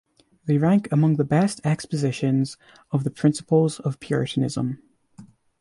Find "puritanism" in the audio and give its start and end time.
3.99-4.81